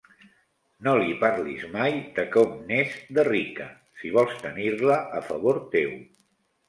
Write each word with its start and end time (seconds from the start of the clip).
No 0.85 0.93
li 1.01 1.17
parlis 1.23 1.65
mai 1.75 1.99
de 2.15 2.25
com 2.35 2.55
n'és, 2.71 2.95
de 3.19 3.27
rica, 3.29 3.67
si 4.01 4.13
vols 4.17 4.41
tenir-la 4.47 5.01
a 5.21 5.23
favor 5.29 5.61
teu. 5.77 5.95